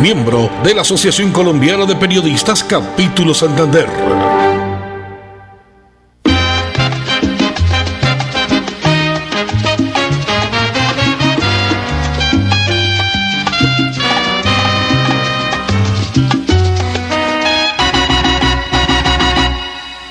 [0.00, 3.88] miembro de la Asociación Colombiana de Periodistas Capítulo Santander.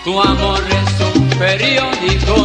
[0.03, 2.44] Tu amor es un periódico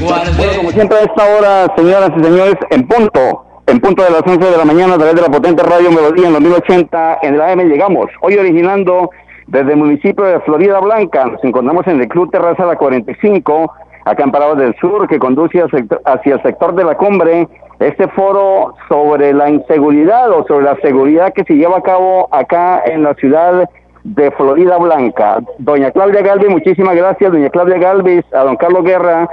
[0.00, 4.22] Bueno, como siempre a esta hora, señoras y señores, en punto, en punto de las
[4.24, 7.34] 11 de la mañana, a través de la potente radio Melodía en los 1080 en
[7.34, 8.06] el AM llegamos.
[8.20, 9.10] Hoy originando
[9.48, 13.72] desde el municipio de Florida Blanca, nos encontramos en el Club Terraza La 45,
[14.04, 15.60] acá en Parados del Sur, que conduce
[16.04, 17.48] hacia el sector- de la cumbre,
[17.80, 22.82] este foro sobre la inseguridad o sobre la seguridad que se lleva a cabo acá
[22.86, 23.68] en la ciudad
[24.04, 25.40] de Florida Blanca.
[25.58, 29.28] Doña Claudia Galvez, muchísimas gracias, doña Claudia Galvez, a don Carlos Guerra,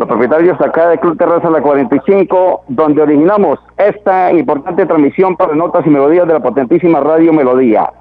[0.00, 5.86] los propietarios acá de Club Terraza La 45, donde originamos esta importante transmisión para notas
[5.86, 7.92] y melodías de la potentísima Radio Melodía.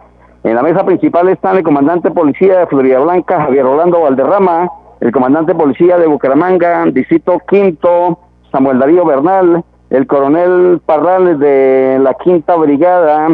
[0.46, 4.70] En la mesa principal están el comandante policía de Florida Blanca, Javier Rolando Valderrama,
[5.02, 8.18] el comandante policía de Bucaramanga, Distrito Quinto,
[8.50, 13.28] Samuel Darío Bernal, el coronel Parrales de la Quinta Brigada,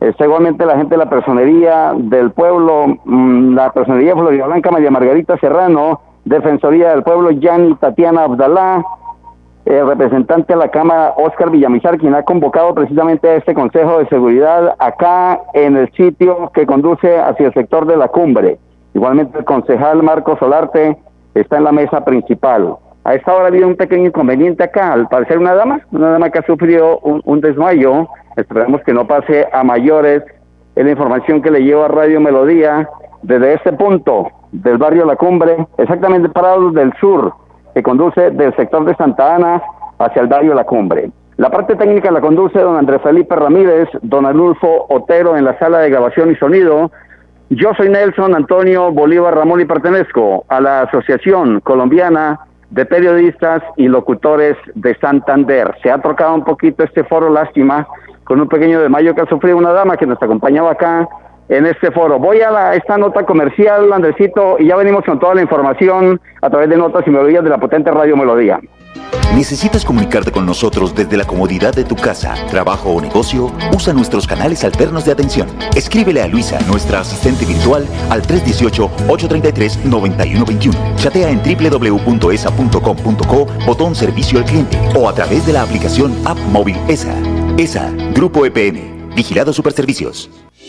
[0.00, 4.72] Está igualmente la gente de la personería del pueblo, mm, la personería de Florida Blanca,
[4.72, 8.84] María Margarita Serrano, Defensoría del Pueblo, Yanni Tatiana Abdalá,
[9.64, 14.08] el representante de la Cámara, Oscar Villamizar, quien ha convocado precisamente a este Consejo de
[14.08, 18.58] Seguridad acá en el sitio que conduce hacia el sector de la cumbre.
[18.94, 20.98] Igualmente el concejal Marco Solarte
[21.34, 22.76] está en la mesa principal.
[23.04, 26.30] A esta hora ha habido un pequeño inconveniente acá, al parecer una dama, una dama
[26.30, 30.22] que ha sufrido un, desmayo, esperemos que no pase a mayores,
[30.76, 32.88] es la información que le llevo a Radio Melodía
[33.22, 37.32] desde este punto del barrio La Cumbre, exactamente parados del sur,
[37.74, 39.62] que conduce del sector de Santa Ana
[39.98, 41.10] hacia el barrio La Cumbre.
[41.38, 45.78] La parte técnica la conduce don Andrés Felipe Ramírez, don Anulfo Otero en la sala
[45.78, 46.90] de grabación y sonido.
[47.48, 52.38] Yo soy Nelson Antonio Bolívar Ramón y pertenezco a la Asociación Colombiana
[52.70, 55.74] de Periodistas y Locutores de Santander.
[55.82, 57.86] Se ha trocado un poquito este foro, lástima,
[58.24, 61.08] con un pequeño desmayo que ha sufrido una dama que nos acompañaba acá
[61.52, 62.18] en este foro.
[62.18, 66.70] Voy a esta nota comercial, Andresito, y ya venimos con toda la información a través
[66.70, 68.58] de notas y melodías de la potente Radio Melodía.
[69.34, 73.50] ¿Necesitas comunicarte con nosotros desde la comodidad de tu casa, trabajo o negocio?
[73.74, 75.48] Usa nuestros canales alternos de atención.
[75.74, 80.96] Escríbele a Luisa, nuestra asistente virtual, al 318-833-9121.
[80.96, 86.76] Chatea en www.esa.com.co, botón servicio al cliente o a través de la aplicación App Móvil
[86.88, 87.14] ESA.
[87.56, 90.41] ESA, Grupo EPN, Vigilado Superservicios.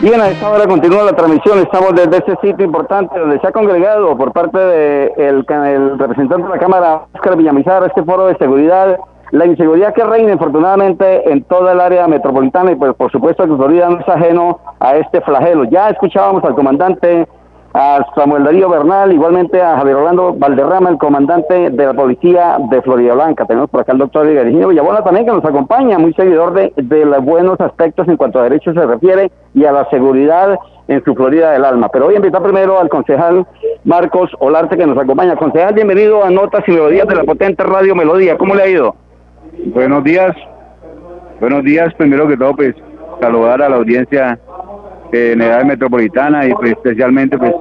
[0.00, 1.58] Bien, a esta hora continúa la transmisión.
[1.58, 6.48] Estamos desde ese sitio importante donde se ha congregado por parte del el representante de
[6.50, 8.96] la Cámara, Oscar Villamizar, este foro de seguridad.
[9.32, 13.56] La inseguridad que reina, infortunadamente, en toda el área metropolitana y, pues, por supuesto, que
[13.56, 15.64] Florida no es ajeno a este flagelo.
[15.64, 17.26] Ya escuchábamos al comandante
[17.80, 22.82] a Samuel Darío Bernal, igualmente a Javier Orlando Valderrama, el comandante de la policía de
[22.82, 23.44] Florida Blanca.
[23.44, 27.04] Tenemos por acá al doctor Virginio Villabona también que nos acompaña, muy seguidor de, de
[27.04, 30.58] los buenos aspectos en cuanto a derechos se refiere y a la seguridad
[30.88, 31.88] en su Florida del Alma.
[31.88, 33.46] Pero voy a invitar primero al concejal
[33.84, 35.36] Marcos Olarte que nos acompaña.
[35.36, 38.36] Concejal, bienvenido a Notas y Melodías de la potente Radio Melodía.
[38.36, 38.96] ¿Cómo le ha ido?
[39.66, 40.34] Buenos días.
[41.38, 41.94] Buenos días.
[41.94, 42.74] Primero que todo, pues
[43.20, 44.36] saludar a la audiencia
[45.12, 47.54] en edad metropolitana y pues, especialmente pues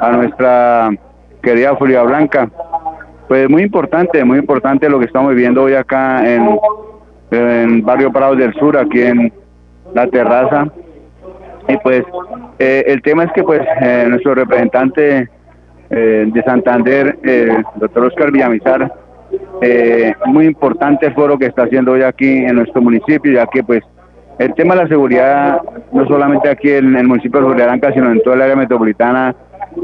[0.00, 0.90] a nuestra
[1.42, 2.50] querida Florida Blanca.
[3.28, 6.58] Pues muy importante, muy importante lo que estamos viviendo hoy acá en,
[7.30, 9.32] en Barrio Prado del Sur, aquí en
[9.94, 10.66] la terraza.
[11.68, 12.04] Y pues
[12.58, 15.28] eh, el tema es que pues eh, nuestro representante
[15.90, 18.92] eh, de Santander, el doctor Oscar Villamizar,
[20.26, 23.82] muy importante el foro que está haciendo hoy aquí en nuestro municipio, ya que pues
[24.38, 25.60] el tema de la seguridad,
[25.92, 29.34] no solamente aquí en el municipio de Florida sino en toda el área metropolitana,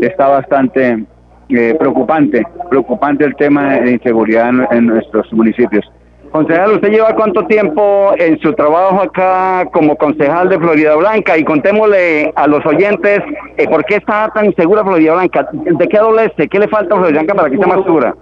[0.00, 1.04] está bastante
[1.48, 5.84] eh, preocupante, preocupante el tema de inseguridad en, nuestros municipios.
[6.30, 11.38] Concejal, ¿usted lleva cuánto tiempo en su trabajo acá como concejal de Florida Blanca?
[11.38, 13.20] Y contémosle a los oyentes
[13.56, 15.48] eh, por qué está tan insegura Florida Blanca.
[15.52, 16.48] ¿De qué adolece?
[16.48, 18.14] ¿Qué le falta a Florida Blanca para que esté más segura?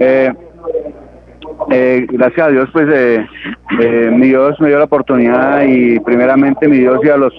[0.00, 0.32] Eh,
[1.70, 3.26] eh, gracias a Dios, pues eh,
[3.80, 7.32] eh, mi Dios me dio la oportunidad y primeramente mi Dios y a los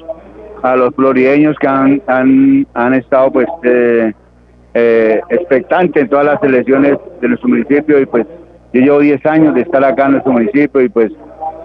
[0.62, 6.98] a los florideños que han, han, han estado pues eh, expectantes en todas las elecciones
[7.20, 8.26] de nuestro municipio y pues
[8.74, 11.12] yo llevo 10 años de estar acá en nuestro municipio y pues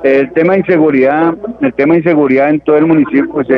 [0.02, 3.48] el tema de inseguridad, el tema de inseguridad en todo el municipio pues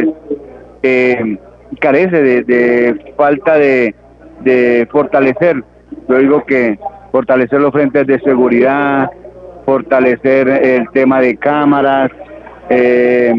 [1.81, 3.95] carece de, de falta de,
[4.41, 5.63] de fortalecer.
[6.09, 6.79] Yo digo que
[7.13, 9.11] fortalecer los frentes de seguridad,
[9.65, 12.11] fortalecer el tema de cámaras,
[12.71, 13.35] eh,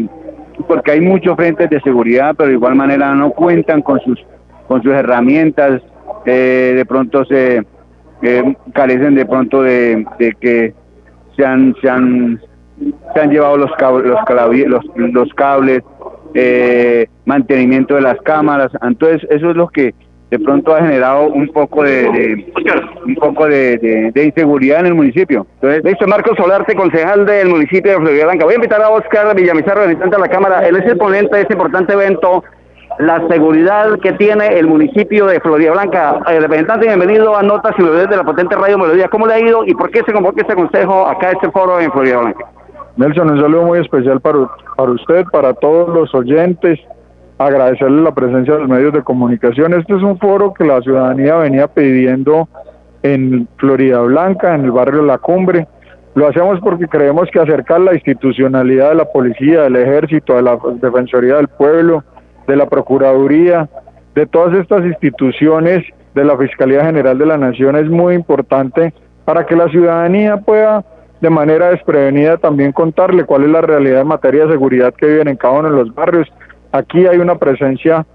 [0.70, 4.24] porque hay muchos frentes de seguridad, pero de igual manera no cuentan con sus
[4.68, 5.82] con sus herramientas,
[6.24, 7.64] eh, de pronto se
[8.22, 10.06] eh, carecen de pronto de,
[10.40, 10.72] que
[11.36, 12.40] se han, se han,
[13.12, 15.82] se han llevado los cables, los, los cables
[17.24, 19.92] mantenimiento de las cámaras, entonces eso es lo que
[20.30, 22.52] de pronto ha generado un poco de,
[23.04, 25.46] un poco de, inseguridad en el municipio.
[25.54, 28.44] Entonces, listo, Marcos Solarte, concejal del municipio de Florida Blanca.
[28.44, 30.66] Voy a invitar a Oscar Villamizar, representante de la Cámara.
[30.68, 32.44] Él es el ponente de este importante evento,
[33.00, 36.20] la seguridad que tiene el municipio de Florida Blanca.
[36.28, 39.08] El representante, bienvenido a Notas y Melodías de la potente Radio Melodía.
[39.08, 41.90] ¿Cómo le ha ido y por qué se convoca este consejo acá, este foro en
[41.90, 42.46] Florida Blanca?
[42.96, 46.78] Nelson, un saludo muy especial para, para usted, para todos los oyentes
[47.46, 49.72] agradecerle la presencia de los medios de comunicación.
[49.72, 52.48] Este es un foro que la ciudadanía venía pidiendo
[53.02, 55.66] en Florida Blanca, en el barrio La Cumbre.
[56.14, 60.58] Lo hacemos porque creemos que acercar la institucionalidad de la policía, del ejército, de la
[60.82, 62.04] Defensoría del Pueblo,
[62.46, 63.70] de la Procuraduría,
[64.14, 65.82] de todas estas instituciones
[66.14, 68.92] de la Fiscalía General de la Nación es muy importante
[69.24, 70.84] para que la ciudadanía pueda
[71.22, 75.28] de manera desprevenida también contarle cuál es la realidad en materia de seguridad que viven
[75.28, 76.28] en cada uno de los barrios
[76.72, 78.06] Aquí hay una presencia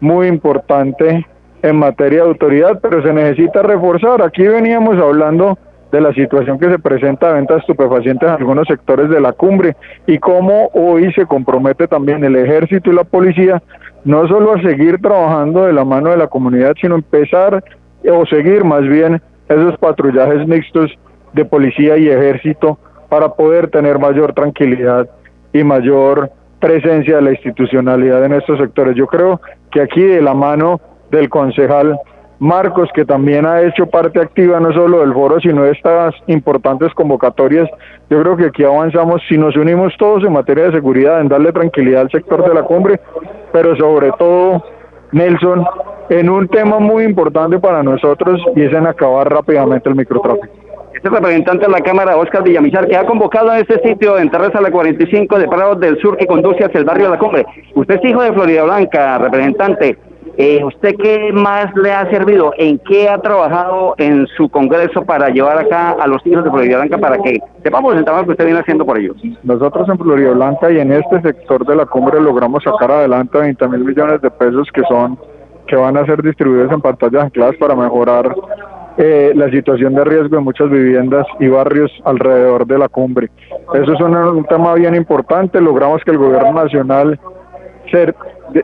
[0.00, 1.26] muy importante
[1.62, 4.22] en materia de autoridad, pero se necesita reforzar.
[4.22, 5.58] Aquí veníamos hablando
[5.90, 9.32] de la situación que se presenta de venta de estupefacientes en algunos sectores de la
[9.32, 13.62] cumbre y cómo hoy se compromete también el ejército y la policía
[14.04, 17.62] no solo a seguir trabajando de la mano de la comunidad, sino empezar
[18.04, 20.90] o seguir más bien esos patrullajes mixtos
[21.32, 22.78] de policía y ejército
[23.08, 25.08] para poder tener mayor tranquilidad
[25.52, 26.30] y mayor
[26.60, 28.96] presencia de la institucionalidad en estos sectores.
[28.96, 30.80] Yo creo que aquí de la mano
[31.10, 31.98] del concejal
[32.38, 36.92] Marcos, que también ha hecho parte activa no solo del foro, sino de estas importantes
[36.92, 37.68] convocatorias,
[38.10, 41.52] yo creo que aquí avanzamos si nos unimos todos en materia de seguridad, en darle
[41.52, 43.00] tranquilidad al sector de la cumbre,
[43.52, 44.64] pero sobre todo,
[45.12, 45.64] Nelson,
[46.10, 50.63] en un tema muy importante para nosotros y es en acabar rápidamente el microtráfico
[51.04, 54.58] este representante de la Cámara, Oscar Villamizar, que ha convocado en este sitio en Terraza
[54.62, 57.44] la 45 de Prados del Sur que conduce hacia el barrio de la Cumbre.
[57.74, 59.98] Usted es hijo de Florida Blanca, representante.
[60.38, 62.54] Eh, ¿Usted qué más le ha servido?
[62.56, 66.78] ¿En qué ha trabajado en su congreso para llevar acá a los hijos de Florida
[66.78, 69.16] Blanca para que sepamos el trabajo que usted viene haciendo por ellos?
[69.42, 73.68] Nosotros en Florida Blanca y en este sector de la cumbre logramos sacar adelante 20
[73.68, 75.18] mil millones de pesos que son
[75.66, 78.34] que van a ser distribuidos en pantallas ancladas para mejorar
[78.96, 83.28] eh, la situación de riesgo de muchas viviendas y barrios alrededor de la cumbre.
[83.74, 85.60] Eso es un, tema bien importante.
[85.60, 87.18] Logramos que el gobierno nacional
[87.90, 88.14] ser,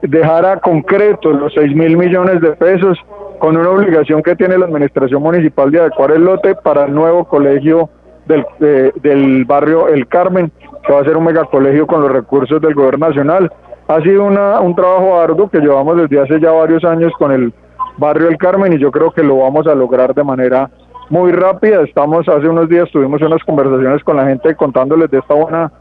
[0.02, 2.96] dejara concreto los 6 mil millones de pesos
[3.40, 7.24] con una obligación que tiene la administración municipal de adecuar el lote para el nuevo
[7.24, 7.90] colegio
[8.26, 8.44] del,
[9.02, 10.52] del barrio El Carmen,
[10.86, 13.50] que va a ser un megacolegio con los recursos del gobierno nacional.
[13.88, 17.52] Ha sido una, un trabajo arduo que llevamos desde hace ya varios años con el
[17.98, 20.70] barrio El Carmen y yo creo que lo vamos a lograr de manera
[21.08, 21.82] muy rápida.
[21.82, 25.72] Estamos, hace unos días tuvimos unas conversaciones con la gente contándoles de esta buena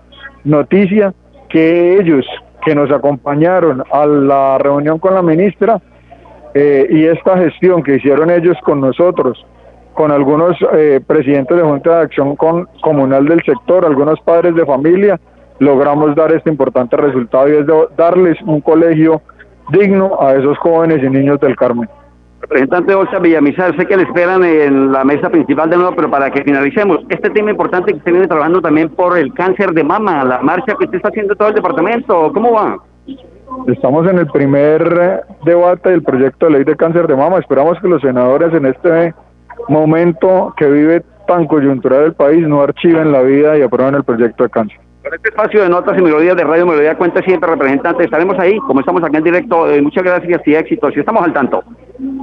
[0.44, 1.13] noticia
[1.50, 2.25] que ellos
[2.63, 5.82] que nos acompañaron a la reunión con la ministra
[6.54, 9.46] eh, y esta gestión que hicieron ellos con nosotros,
[9.94, 15.20] con algunos eh, presidentes de Junta de Acción Comunal del sector, algunos padres de familia,
[15.60, 19.22] logramos dar este importante resultado y es darles un colegio
[19.72, 21.89] digno a esos jóvenes y niños del Carmen.
[22.41, 26.31] Representante Oscar Villamizar, sé que le esperan en la mesa principal de nuevo, pero para
[26.31, 30.24] que finalicemos, este tema importante que usted viene trabajando también por el cáncer de mama,
[30.24, 32.77] la marcha que usted está haciendo todo el departamento, ¿cómo va?
[33.67, 37.39] Estamos en el primer debate del proyecto de ley de cáncer de mama.
[37.39, 39.13] Esperamos que los senadores en este
[39.67, 44.43] momento que vive tan coyuntural el país no archiven la vida y aprueben el proyecto
[44.43, 44.79] de cáncer.
[45.03, 48.03] Con este espacio de notas y melodías de Radio Melodía cuenta siempre representante.
[48.03, 49.69] Estaremos ahí, como estamos aquí en directo.
[49.69, 50.96] Eh, muchas gracias y éxitos.
[50.96, 51.63] Y estamos al tanto.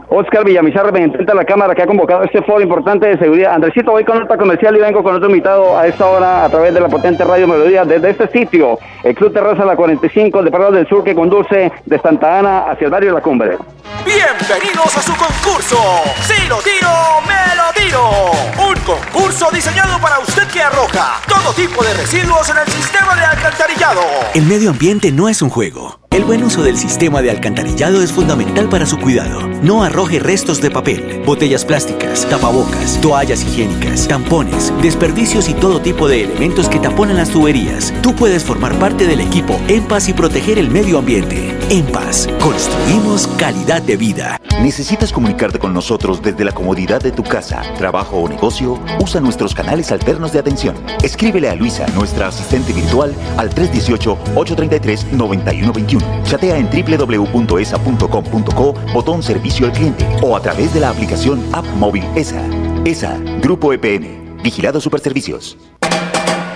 [0.09, 3.55] Oscar Villamizar, representante de la Cámara, que ha convocado este foro importante de seguridad.
[3.55, 6.73] Andresito, voy con nota comercial y vengo con otro invitado a esta hora a través
[6.75, 10.73] de la potente Radio Melodía desde este sitio, el Club Terraza La 45, de Parado
[10.73, 13.57] del Sur, que conduce de Santa Ana hacia el barrio La Cumbre.
[14.05, 15.77] Bienvenidos a su concurso.
[16.23, 16.89] Si lo tiro,
[17.27, 18.31] me lo tiro.
[18.69, 23.25] Un concurso diseñado para usted que arroja todo tipo de residuos en el sistema de
[23.25, 24.01] alcantarillado.
[24.35, 25.99] El medio ambiente no es un juego.
[26.11, 29.47] El buen uso del sistema de alcantarillado es fundamental para su cuidado.
[29.63, 36.07] No arroje restos de papel, botellas plásticas, tapabocas, toallas higiénicas, tampones, desperdicios y todo tipo
[36.07, 37.95] de elementos que taponan las tuberías.
[38.03, 41.57] Tú puedes formar parte del equipo En Paz y proteger el medio ambiente.
[41.71, 44.39] En Paz, construimos calidad de vida.
[44.61, 48.79] ¿Necesitas comunicarte con nosotros desde la comodidad de tu casa, trabajo o negocio?
[49.01, 50.77] Usa nuestros canales alternos de atención.
[51.03, 59.86] Escríbele a Luisa, nuestra asistente virtual, al 318-833-9121 Chatea en www.esa.com.co, botón servicio al cliente
[60.23, 62.43] o a través de la aplicación App Móvil ESA.
[62.85, 65.57] ESA, Grupo EPN, Vigilado Superservicios.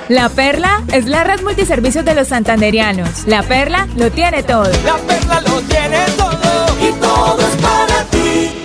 [0.08, 3.26] La Perla es la red multiservicios de los santanderianos.
[3.26, 4.64] La Perla lo tiene todo.
[4.84, 8.60] La Perla lo tiene todo y todo es para ti.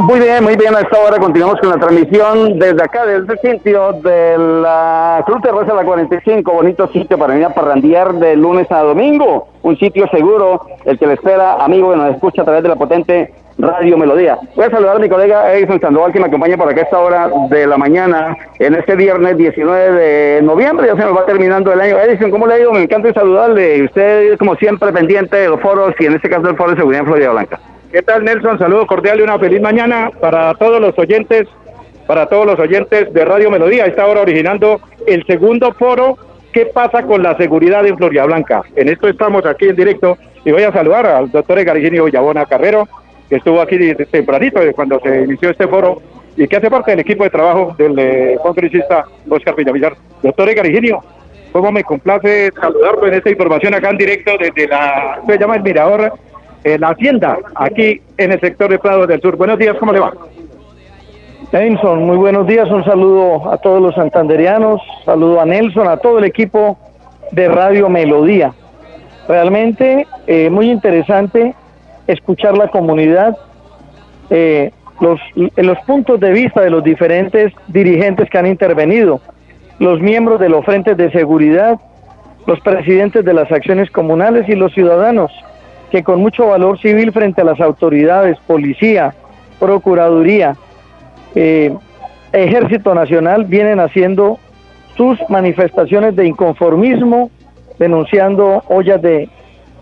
[0.00, 0.74] Muy bien, muy bien.
[0.76, 5.40] A esta hora continuamos con la transmisión desde acá, desde el sitio de la Cruz
[5.42, 6.52] Rosa la 45.
[6.52, 9.48] Bonito sitio para venir a parrandear de lunes a domingo.
[9.62, 12.76] Un sitio seguro, el que le espera, amigo que nos escucha a través de la
[12.76, 14.38] potente Radio Melodía.
[14.54, 16.98] Voy a saludar a mi colega Edison Sandoval que me acompaña por acá a esta
[16.98, 20.88] hora de la mañana en este viernes 19 de noviembre.
[20.88, 21.98] Ya se nos va terminando el año.
[21.98, 22.72] Edison, ¿cómo le ido?
[22.72, 23.84] Me encanta saludarle.
[23.84, 27.00] Usted, como siempre, pendiente de los foros y en este caso del Foro de Seguridad
[27.00, 27.60] en Florida Blanca.
[27.92, 28.58] ¿Qué tal, Nelson?
[28.58, 31.46] Saludo cordial y una feliz mañana para todos los oyentes,
[32.06, 33.86] para todos los oyentes de Radio Melodía.
[33.86, 36.18] Está ahora originando el segundo foro
[36.56, 38.62] ¿Qué pasa con la seguridad en Florida Blanca?
[38.76, 42.88] En esto estamos aquí en directo y voy a saludar al doctor Egariginio Villabona Carrero,
[43.28, 43.76] que estuvo aquí
[44.10, 46.00] tempranito cuando se inició este foro
[46.34, 49.98] y que hace parte del equipo de trabajo del eh, Oscar Villamillar.
[50.22, 51.04] Doctor Egariginio,
[51.52, 55.62] ¿cómo me complace saludarlo en esta información acá en directo desde la, se llama el
[55.62, 56.10] Mirador
[56.66, 59.36] en la hacienda, aquí en el sector de Prado del Sur.
[59.36, 60.12] Buenos días, ¿cómo le va?
[61.52, 66.18] Nelson, muy buenos días, un saludo a todos los santanderianos, saludo a Nelson, a todo
[66.18, 66.76] el equipo
[67.30, 68.52] de Radio Melodía.
[69.28, 71.54] Realmente eh, muy interesante
[72.08, 73.36] escuchar la comunidad,
[74.30, 75.20] eh, los,
[75.54, 79.20] los puntos de vista de los diferentes dirigentes que han intervenido,
[79.78, 81.78] los miembros de los frentes de seguridad,
[82.44, 85.30] los presidentes de las acciones comunales y los ciudadanos
[85.90, 89.14] que con mucho valor civil frente a las autoridades, policía,
[89.58, 90.56] procuraduría,
[91.34, 91.74] eh,
[92.32, 94.38] ejército nacional, vienen haciendo
[94.96, 97.30] sus manifestaciones de inconformismo,
[97.78, 99.28] denunciando ollas de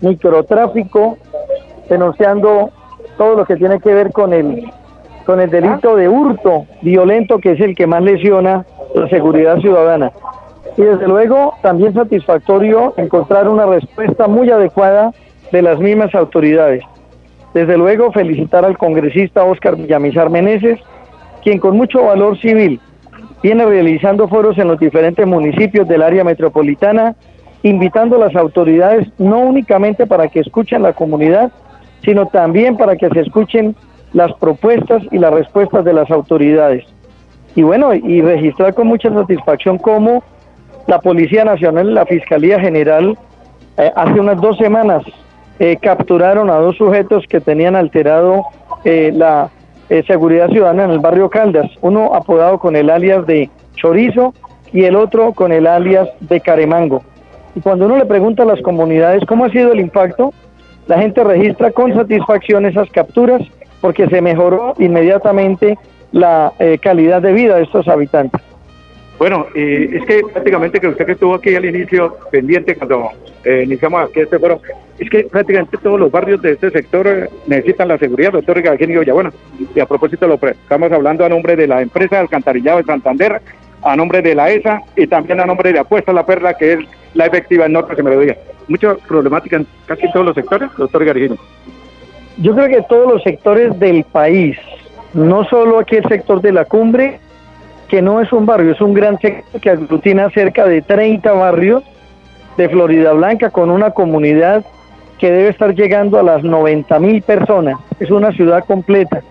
[0.01, 1.17] microtráfico,
[1.89, 2.71] denunciando
[3.17, 4.69] todo lo que tiene que ver con el
[5.25, 10.11] con el delito de hurto violento que es el que más lesiona la seguridad ciudadana.
[10.77, 15.11] Y desde luego también satisfactorio encontrar una respuesta muy adecuada
[15.51, 16.83] de las mismas autoridades.
[17.53, 20.79] Desde luego felicitar al congresista Óscar Villamizar Meneses,
[21.43, 22.79] quien con mucho valor civil
[23.41, 27.15] viene realizando foros en los diferentes municipios del área metropolitana,
[27.63, 31.51] invitando a las autoridades no únicamente para que escuchen la comunidad,
[32.03, 33.75] sino también para que se escuchen
[34.13, 36.85] las propuestas y las respuestas de las autoridades.
[37.55, 40.23] Y bueno, y registrar con mucha satisfacción cómo
[40.87, 43.17] la Policía Nacional la Fiscalía General
[43.77, 45.03] eh, hace unas dos semanas
[45.59, 48.45] eh, capturaron a dos sujetos que tenían alterado
[48.83, 49.49] eh, la
[50.07, 54.33] seguridad ciudadana en el barrio Caldas, uno apodado con el alias de Chorizo
[54.73, 57.03] y el otro con el alias de Caremango.
[57.53, 60.33] Y cuando uno le pregunta a las comunidades cómo ha sido el impacto,
[60.87, 63.43] la gente registra con satisfacción esas capturas
[63.79, 65.77] porque se mejoró inmediatamente
[66.11, 68.41] la calidad de vida de estos habitantes.
[69.17, 73.11] Bueno, es que prácticamente que usted que estuvo aquí al inicio pendiente cuando
[73.45, 74.59] eh, iniciamos aquí este foro,
[74.97, 79.01] es que prácticamente todos los barrios de este sector eh, necesitan la seguridad, doctor Eugenio
[79.01, 79.31] Villabuena.
[79.75, 83.41] Y a propósito, lo estamos hablando a nombre de la empresa alcantarillado de Santander,
[83.81, 86.79] a nombre de la ESA y también a nombre de Apuesta la Perla, que es
[87.13, 88.35] la efectiva en Norte, se me lo diga.
[88.67, 91.35] Mucha problemática en casi todos los sectores, doctor Gargini.
[92.37, 94.57] Yo creo que todos los sectores del país,
[95.13, 97.19] no solo aquí el sector de la cumbre,
[97.87, 101.83] que no es un barrio, es un gran sector que aglutina cerca de 30 barrios
[102.57, 104.65] de Florida Blanca con una comunidad
[105.19, 107.77] que debe estar llegando a las 90 mil personas.
[107.99, 109.21] Es una ciudad completa.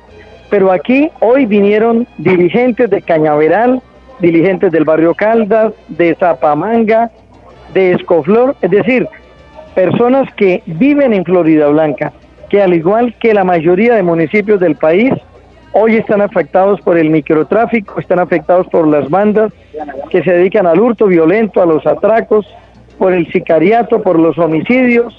[0.50, 3.83] Pero aquí hoy vinieron dirigentes de Cañaveral,
[4.21, 7.11] dirigentes del barrio Caldas, de Zapamanga,
[7.73, 9.09] de Escoflor, es decir,
[9.75, 12.12] personas que viven en Florida Blanca,
[12.49, 15.12] que al igual que la mayoría de municipios del país,
[15.73, 19.53] hoy están afectados por el microtráfico, están afectados por las bandas
[20.11, 22.47] que se dedican al hurto violento, a los atracos,
[22.97, 25.19] por el sicariato, por los homicidios,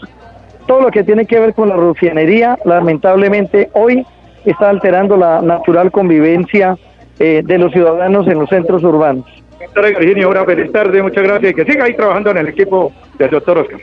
[0.65, 4.05] todo lo que tiene que ver con la rufianería, lamentablemente hoy
[4.45, 6.77] está alterando la natural convivencia
[7.19, 9.25] eh, de los ciudadanos en los centros urbanos.
[9.60, 12.92] Doctora Virginia, ahora feliz tarde, muchas gracias y que siga ahí trabajando en el equipo
[13.18, 13.79] del doctor Oscar.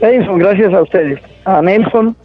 [0.00, 1.20] Edison, gracias a ustedes.
[1.44, 2.16] A Nelson,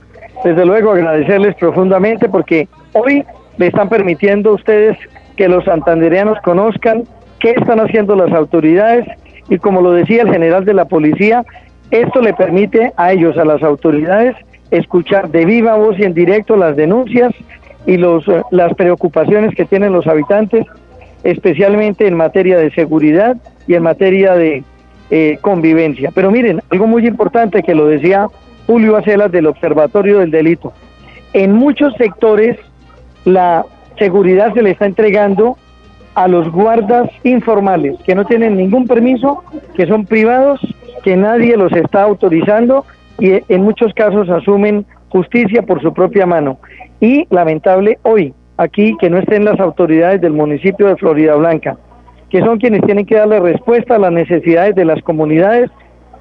[0.44, 3.24] desde luego agradecerles profundamente porque hoy
[3.58, 4.98] le están permitiendo a ustedes
[5.36, 7.04] que los santandereanos conozcan
[7.40, 9.06] qué están haciendo las autoridades
[9.50, 11.44] y como lo decía el general de la policía,
[11.92, 14.36] esto le permite a ellos, a las autoridades,
[14.72, 17.34] escuchar de viva voz y en directo las denuncias
[17.86, 20.66] y los, eh, las preocupaciones que tienen los habitantes,
[21.24, 24.64] especialmente en materia de seguridad y en materia de
[25.10, 26.12] eh, convivencia.
[26.14, 28.28] Pero miren, algo muy importante que lo decía
[28.68, 30.74] Julio Acelas del Observatorio del Delito.
[31.34, 32.58] En muchos sectores
[33.26, 33.66] la
[33.98, 35.58] seguridad se le está entregando
[36.16, 39.44] a los guardas informales que no tienen ningún permiso,
[39.76, 40.60] que son privados,
[41.04, 42.86] que nadie los está autorizando
[43.20, 46.60] y en muchos casos asumen justicia por su propia mano.
[47.00, 51.78] Y lamentable hoy, aquí que no estén las autoridades del municipio de Florida Blanca,
[52.30, 55.70] que son quienes tienen que darle respuesta a las necesidades de las comunidades,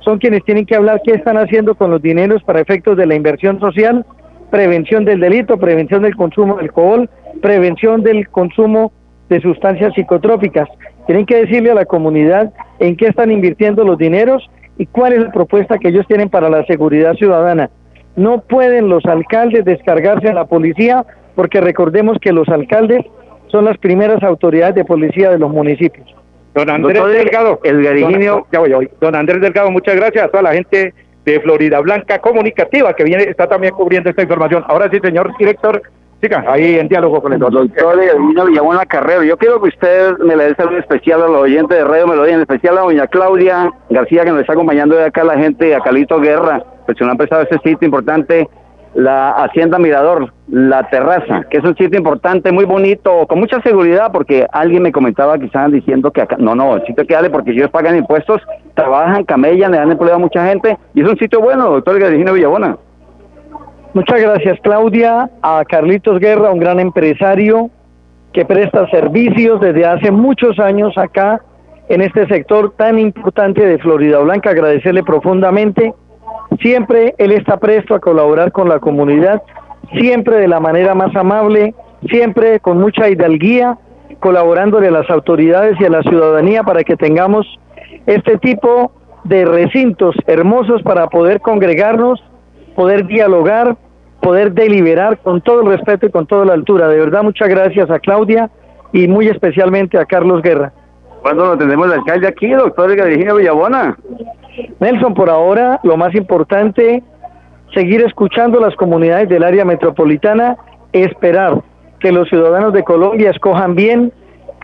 [0.01, 3.15] son quienes tienen que hablar qué están haciendo con los dineros para efectos de la
[3.15, 4.07] inversión social,
[4.51, 7.11] prevención del delito, prevención del consumo de alcohol,
[7.43, 8.93] prevención del consumo
[9.29, 10.69] de sustancias psicotrópicas.
[11.07, 15.21] Tienen que decirle a la comunidad en qué están invirtiendo los dineros y cuál es
[15.21, 17.69] la propuesta que ellos tienen para la seguridad ciudadana.
[18.17, 23.05] No pueden los alcaldes descargarse a la policía porque recordemos que los alcaldes
[23.49, 26.07] son las primeras autoridades de policía de los municipios.
[26.55, 27.61] Don Andrés Delgado.
[27.63, 31.81] El don, ya voy, Don Andrés Delgado, muchas gracias a toda la gente de Florida
[31.81, 34.65] Blanca Comunicativa que viene está también cubriendo esta información.
[34.67, 35.83] Ahora sí, señor director,
[36.21, 37.69] Siga, ahí en diálogo con el doctor.
[37.69, 41.79] Doctor Villabuena Carrero, yo quiero que usted me le dé saludo especial a los oyentes
[41.79, 45.23] de Radio Melodía, en especial a doña Claudia García, que nos está acompañando de acá
[45.23, 48.49] la gente, a Calito Guerra, pues nos han prestado ese sitio importante,
[48.95, 54.11] la Hacienda Mirador, la terraza, que es un sitio importante, muy bonito, con mucha seguridad,
[54.11, 57.31] porque alguien me comentaba que estaban diciendo que acá, no, no, el sitio que dale,
[57.31, 58.43] porque ellos pagan impuestos,
[58.75, 62.33] trabajan, camellan, le dan empleo a mucha gente, y es un sitio bueno, doctor García
[62.33, 62.77] Villabona.
[63.99, 67.69] Muchas gracias Claudia, a Carlitos Guerra, un gran empresario
[68.33, 71.43] que presta servicios desde hace muchos años acá
[71.89, 75.93] en este sector tan importante de Florida Blanca, agradecerle profundamente.
[76.61, 79.43] Siempre él está presto a colaborar con la comunidad,
[79.99, 81.75] siempre de la manera más amable,
[82.09, 83.79] siempre con mucha hidalguía,
[84.21, 87.49] colaborándole a las autoridades y a la ciudadanía para que tengamos
[88.07, 88.93] este tipo
[89.25, 92.23] de recintos hermosos para poder congregarnos
[92.79, 93.77] poder dialogar,
[94.21, 96.89] poder deliberar con todo el respeto y con toda la altura.
[96.89, 98.51] De verdad, muchas gracias a Claudia
[98.93, 100.73] y muy especialmente a Carlos Guerra.
[101.23, 103.97] ¿Cuándo lo tendremos el alcalde aquí, doctor Virginia Villabona?
[104.81, 107.03] Nelson, por ahora lo más importante,
[107.75, 110.57] seguir escuchando las comunidades del área metropolitana,
[110.93, 111.63] esperar
[112.01, 114.13] que los ciudadanos de Colombia escojan bien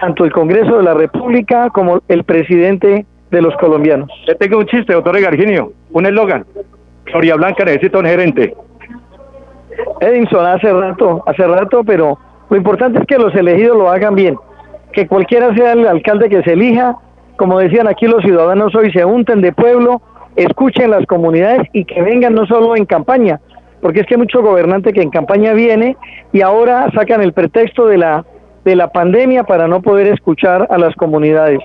[0.01, 4.09] tanto el Congreso de la República como el presidente de los colombianos.
[4.27, 6.45] Yo tengo un chiste, doctor Garginio, un eslogan.
[7.07, 8.55] Floria Blanca necesita un gerente.
[10.01, 12.19] Edinson, hace rato, hace rato, pero
[12.51, 14.37] lo importante es que los elegidos lo hagan bien.
[14.93, 16.97] Que cualquiera sea el alcalde que se elija,
[17.37, 20.01] como decían aquí los ciudadanos hoy, se unten de pueblo,
[20.37, 23.41] escuchen las comunidades y que vengan no solo en campaña,
[23.81, 25.97] porque es que hay mucho gobernante que en campaña viene
[26.33, 28.25] y ahora sacan el pretexto de la,
[28.65, 31.61] de la pandemia para no poder escuchar a las comunidades.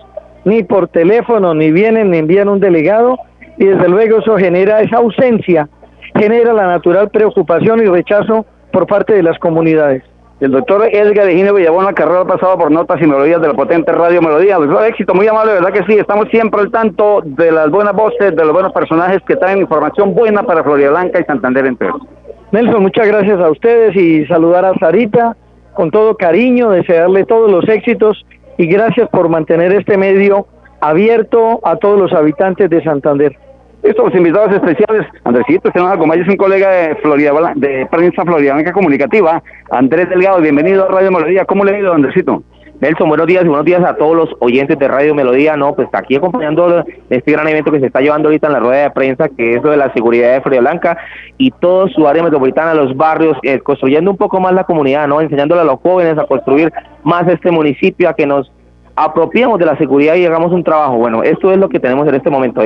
[0.45, 3.17] Ni por teléfono, ni vienen, ni envían un delegado
[3.57, 5.67] y desde luego eso genera esa ausencia,
[6.15, 10.03] genera la natural preocupación y rechazo por parte de las comunidades.
[10.39, 13.91] El doctor Edgar Egine Villabona Carrera ha pasado por notas y melodías de la potente
[13.91, 14.55] radio Melodía.
[14.55, 15.99] Doctor, éxito, muy amable, ¿verdad que sí?
[15.99, 20.15] Estamos siempre al tanto de las buenas voces, de los buenos personajes que traen información
[20.15, 22.07] buena para Florida Blanca y Santander entre otros.
[22.53, 25.35] Nelson, muchas gracias a ustedes y saludar a Sarita
[25.73, 28.25] con todo cariño, desearle todos los éxitos
[28.57, 30.47] y gracias por mantener este medio
[30.79, 33.37] abierto a todos los habitantes de Santander.
[33.81, 38.73] Estos invitados especiales, Andresito, se nos acompaña, es un colega de Florida, de prensa Florida
[38.73, 41.45] Comunicativa, Andrés Delgado, bienvenido a Radio Melodía.
[41.45, 42.43] ¿Cómo le ha ido, Andresito?
[42.81, 45.75] Nelson, buenos días y buenos días a todos los oyentes de Radio Melodía, ¿no?
[45.75, 48.91] Pues aquí acompañando este gran evento que se está llevando ahorita en la rueda de
[48.91, 50.97] prensa, que es lo de la seguridad de Florida Blanca
[51.37, 55.21] y todo su área metropolitana, los barrios, eh, construyendo un poco más la comunidad, ¿no?
[55.21, 56.71] Enseñándole a los jóvenes a construir
[57.03, 58.51] más este municipio, a que nos
[58.99, 60.97] apropiemos de la seguridad y hagamos un trabajo.
[60.97, 62.61] Bueno, esto es lo que tenemos en este momento,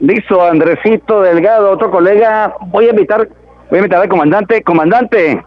[0.00, 2.54] Listo, Andresito Delgado, otro colega.
[2.66, 3.28] Voy a invitar,
[3.70, 4.62] voy a invitar al comandante.
[4.62, 5.42] Comandante,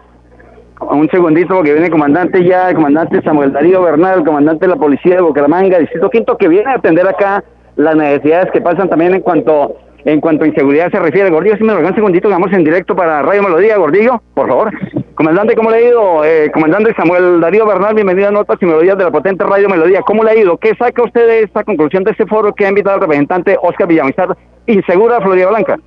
[0.79, 4.73] un segundito porque viene el comandante ya, el comandante Samuel Darío Bernal, el comandante de
[4.73, 7.43] la policía de Bucaramanga, distrito quinto, que viene a atender acá
[7.75, 11.29] las necesidades que pasan también en cuanto en cuanto a inseguridad se refiere.
[11.29, 14.71] Gordillo, si me lo un segundito, vamos en directo para Radio Melodía, Gordillo, por favor.
[15.15, 16.25] Comandante, ¿cómo le ha ido?
[16.25, 20.01] Eh, comandante Samuel Darío Bernal, bienvenido a Notas y Melodías de la potente Radio Melodía.
[20.01, 20.57] ¿Cómo le ha ido?
[20.57, 23.87] ¿Qué saca usted de esta conclusión de este foro que ha invitado al representante Oscar
[23.87, 24.35] Villamizar
[24.65, 25.79] y Segura Florida Blanca?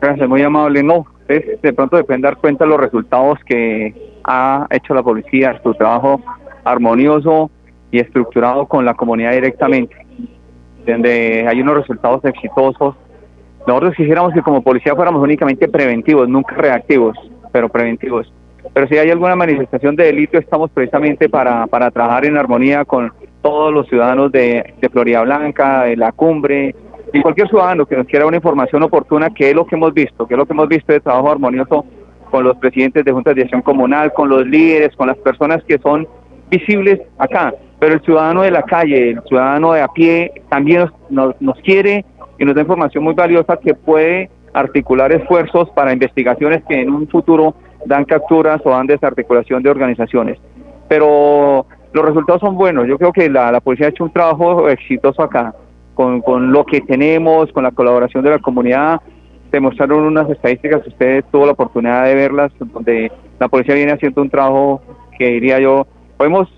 [0.00, 0.82] Gracias, muy amable.
[0.82, 5.58] No, de pronto se pueden dar cuenta de los resultados que ha hecho la policía,
[5.62, 6.20] su trabajo
[6.64, 7.50] armonioso
[7.90, 9.94] y estructurado con la comunidad directamente,
[10.86, 12.96] donde hay unos resultados exitosos
[13.66, 17.16] nosotros quisiéramos que como policía fuéramos únicamente preventivos, nunca reactivos,
[17.52, 18.32] pero preventivos.
[18.72, 23.12] Pero si hay alguna manifestación de delito, estamos precisamente para, para trabajar en armonía con
[23.42, 26.74] todos los ciudadanos de, de Florida Blanca, de la cumbre,
[27.12, 30.26] y cualquier ciudadano que nos quiera una información oportuna, que es lo que hemos visto,
[30.26, 31.84] que es lo que hemos visto de trabajo armonioso
[32.30, 35.78] con los presidentes de juntas de acción comunal, con los líderes, con las personas que
[35.78, 36.08] son
[36.50, 37.52] visibles acá.
[37.78, 42.06] Pero el ciudadano de la calle, el ciudadano de a pie, también nos, nos quiere
[42.38, 47.08] y nos da información muy valiosa que puede articular esfuerzos para investigaciones que en un
[47.08, 47.54] futuro
[47.86, 50.38] dan capturas o dan desarticulación de organizaciones.
[50.88, 52.86] Pero los resultados son buenos.
[52.86, 55.54] Yo creo que la, policía ha hecho un trabajo exitoso acá,
[55.94, 59.00] con, con lo que tenemos, con la colaboración de la comunidad.
[59.50, 64.30] Demostraron unas estadísticas, usted tuvo la oportunidad de verlas, donde la policía viene haciendo un
[64.30, 64.80] trabajo
[65.18, 66.48] que diría yo, podemos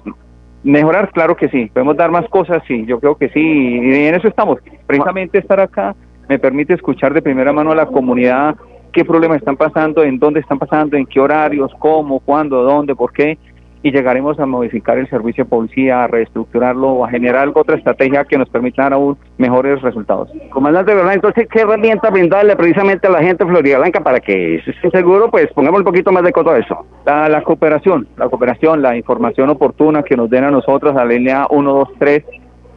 [0.65, 1.71] Mejorar, claro que sí.
[1.73, 2.85] Podemos dar más cosas, sí.
[2.87, 3.41] Yo creo que sí.
[3.41, 4.59] Y en eso estamos.
[4.87, 5.95] Precisamente estar acá
[6.29, 8.57] me permite escuchar de primera mano a la comunidad
[8.93, 13.13] qué problemas están pasando, en dónde están pasando, en qué horarios, cómo, cuándo, dónde, por
[13.13, 13.37] qué
[13.85, 18.25] y llegaremos a modificar el servicio de policía, a reestructurarlo o a generar otra estrategia
[18.25, 20.31] que nos permita dar aún mejores resultados.
[20.49, 24.55] Comandante Bernal, entonces, ¿qué herramienta brindarle precisamente a la gente de Florida Blanca para que
[24.55, 25.31] esté seguro?
[25.31, 26.87] Pues pongamos un poquito más de coto a eso.
[27.05, 31.47] La, cooperación, la cooperación, la información oportuna que nos den a nosotros, a la línea
[31.51, 32.25] 123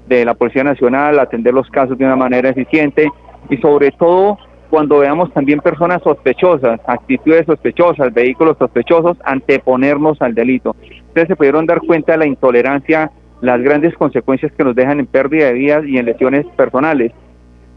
[0.07, 3.09] de la Policía Nacional, atender los casos de una manera eficiente
[3.49, 4.37] y sobre todo
[4.69, 10.75] cuando veamos también personas sospechosas, actitudes sospechosas, vehículos sospechosos, anteponernos al delito.
[11.07, 15.05] Ustedes se pudieron dar cuenta de la intolerancia, las grandes consecuencias que nos dejan en
[15.05, 17.11] pérdida de vidas y en lesiones personales.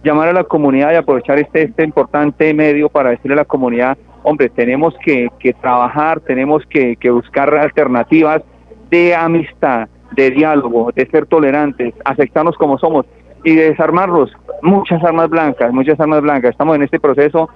[0.02, 3.98] Llamar a la comunidad y aprovechar este, este importante medio para decirle a la comunidad,
[4.22, 8.42] hombre, tenemos que, que trabajar, tenemos que, que buscar alternativas
[8.90, 13.06] de amistad, de diálogo, de ser tolerantes, aceptarnos como somos
[13.44, 14.32] y desarmarlos.
[14.62, 16.50] Muchas armas blancas, muchas armas blancas.
[16.50, 17.48] Estamos en este proceso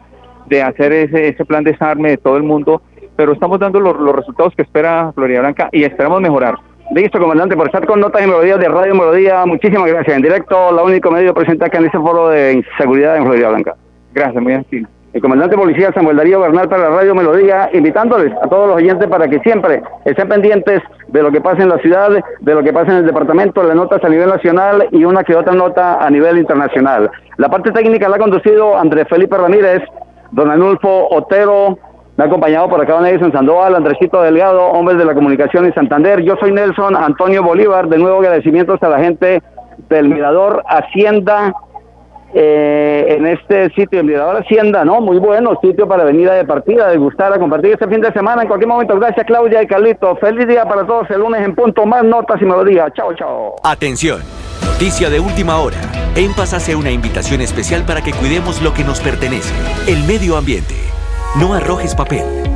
[0.47, 2.83] de hacer ese, ese plan de desarme de todo el mundo,
[3.17, 6.57] pero estamos dando los, resultados que espera Florida Blanca y esperamos mejorar.
[6.95, 9.47] Listo, comandante, por estar con Notas y Melodías de Radio Melodía.
[9.47, 10.17] Muchísimas gracias.
[10.17, 13.75] En directo, la único medio presente acá en este foro de inseguridad en Florida Blanca.
[14.13, 14.87] Gracias, muy gentil.
[15.15, 19.07] El comandante policía Samuel Darío Bernal para la Radio Melodía, invitándoles a todos los oyentes
[19.07, 22.73] para que siempre estén pendientes de lo que pasa en la ciudad, de lo que
[22.73, 26.11] pasa en el departamento, las notas a nivel nacional y una que otra nota a
[26.11, 27.13] nivel internacional.
[27.37, 29.83] La parte técnica la ha conducido Andrés Felipe Ramírez,
[30.33, 31.79] don Anulfo Otero,
[32.17, 35.75] me ha acompañado por acá Don Edison Sandoval, Andresito Delgado, hombres de la comunicación en
[35.75, 36.23] Santander.
[36.23, 37.89] Yo soy Nelson Antonio Bolívar.
[37.89, 39.43] De nuevo agradecimientos a la gente
[39.89, 41.53] del Mirador Hacienda
[42.37, 45.01] eh, en este sitio, el Mirador Hacienda, ¿no?
[45.01, 48.13] Muy bueno, sitio para venir a de partida, de gustar, a compartir este fin de
[48.13, 48.99] semana en cualquier momento.
[48.99, 50.17] Gracias Claudia y Carlito.
[50.17, 51.87] Feliz día para todos el lunes en punto.
[51.87, 52.93] Más notas y melodías.
[52.95, 53.55] Chao, chao.
[53.63, 54.21] Atención.
[54.67, 55.77] Noticia de última hora.
[56.17, 59.55] En Paz hace una invitación especial para que cuidemos lo que nos pertenece,
[59.87, 60.75] el medio ambiente.
[61.41, 62.23] No arrojes papel,